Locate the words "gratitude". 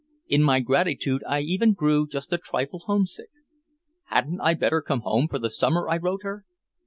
0.61-1.23